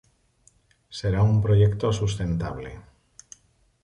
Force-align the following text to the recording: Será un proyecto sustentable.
Será 0.97 1.21
un 1.21 1.43
proyecto 1.43 1.93
sustentable. 1.93 2.71